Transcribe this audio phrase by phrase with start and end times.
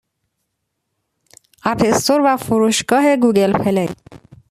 [1.71, 3.87] اپ استور و فروشگاه گوگل پلی